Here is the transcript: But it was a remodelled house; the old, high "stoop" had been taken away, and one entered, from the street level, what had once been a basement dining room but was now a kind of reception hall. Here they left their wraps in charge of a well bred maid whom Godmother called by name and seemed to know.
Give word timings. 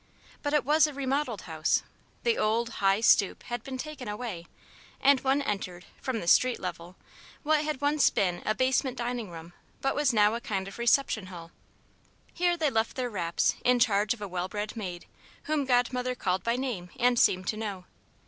But 0.41 0.55
it 0.55 0.65
was 0.65 0.87
a 0.87 0.95
remodelled 0.95 1.43
house; 1.43 1.83
the 2.23 2.35
old, 2.35 2.69
high 2.81 3.01
"stoop" 3.01 3.43
had 3.43 3.63
been 3.63 3.77
taken 3.77 4.07
away, 4.07 4.47
and 4.99 5.19
one 5.19 5.43
entered, 5.43 5.85
from 6.01 6.19
the 6.19 6.27
street 6.27 6.59
level, 6.59 6.95
what 7.43 7.63
had 7.63 7.81
once 7.81 8.09
been 8.09 8.41
a 8.43 8.55
basement 8.55 8.97
dining 8.97 9.29
room 9.29 9.53
but 9.79 9.93
was 9.93 10.11
now 10.11 10.33
a 10.33 10.41
kind 10.41 10.67
of 10.67 10.79
reception 10.79 11.27
hall. 11.27 11.51
Here 12.33 12.57
they 12.57 12.71
left 12.71 12.95
their 12.95 13.11
wraps 13.11 13.53
in 13.63 13.77
charge 13.77 14.15
of 14.15 14.21
a 14.23 14.27
well 14.27 14.47
bred 14.47 14.75
maid 14.75 15.05
whom 15.43 15.65
Godmother 15.65 16.15
called 16.15 16.41
by 16.43 16.55
name 16.55 16.89
and 16.99 17.19
seemed 17.19 17.45
to 17.49 17.57
know. 17.57 17.85